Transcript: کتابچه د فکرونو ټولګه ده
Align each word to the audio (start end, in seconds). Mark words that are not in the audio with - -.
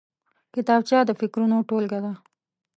کتابچه 0.53 0.99
د 1.05 1.11
فکرونو 1.19 1.57
ټولګه 1.69 1.99
ده 2.05 2.13